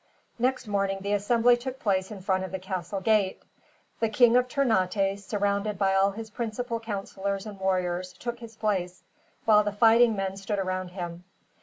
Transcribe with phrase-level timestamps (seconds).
[0.39, 3.39] Next morning the assembly took place in front of the castle gate.
[3.99, 9.03] The King of Ternate, surrounded by all his principal councilors and warriors, took his place,
[9.45, 11.23] while the fighting men stood around him.